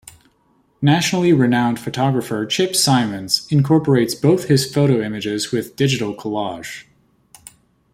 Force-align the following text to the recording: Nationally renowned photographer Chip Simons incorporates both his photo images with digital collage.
Nationally 0.81 1.31
renowned 1.31 1.79
photographer 1.79 2.43
Chip 2.47 2.75
Simons 2.75 3.45
incorporates 3.51 4.15
both 4.15 4.45
his 4.45 4.65
photo 4.65 4.99
images 4.99 5.51
with 5.51 5.75
digital 5.75 6.15
collage. 6.15 6.85